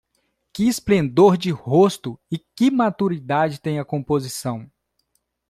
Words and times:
Que 0.51 0.67
esplendor 0.67 1.37
de 1.37 1.51
rosto 1.51 2.19
e 2.31 2.39
que 2.39 2.71
maturidade 2.71 3.61
tem 3.61 3.77
a 3.77 3.85
composição? 3.85 4.67